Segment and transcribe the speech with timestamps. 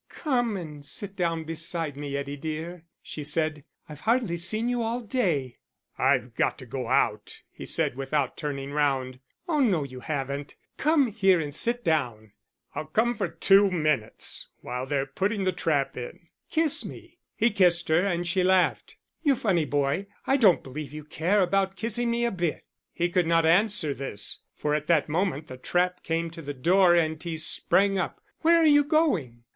[0.09, 3.63] "Come and sit down beside me, Eddie dear," she said.
[3.87, 5.57] "I've hardly seen you all day."
[5.95, 9.19] "I've got to go out," he said, without turning round.
[9.47, 10.55] "Oh no, you haven't.
[10.77, 12.31] Come here and sit down."
[12.73, 17.87] "I'll come for two minutes, while they're putting the trap in." "Kiss me." He kissed
[17.89, 18.97] her and she laughed.
[19.21, 23.27] "You funny boy, I don't believe you care about kissing me a bit." He could
[23.27, 27.37] not answer this, for at that moment the trap came to the door and he
[27.37, 28.19] sprang up.
[28.39, 29.43] "Where are you going?"